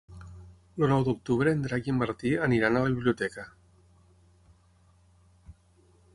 El 0.79 0.85
nou 0.91 1.03
d'octubre 1.07 1.53
en 1.57 1.61
Drac 1.67 1.89
i 1.89 1.93
en 1.93 1.99
Martí 2.05 2.31
aniran 2.47 2.79
a 2.79 2.83
la 2.87 2.91
biblioteca. 2.95 3.49